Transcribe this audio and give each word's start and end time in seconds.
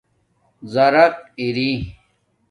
زَق 0.73 1.13
اری 1.39 1.69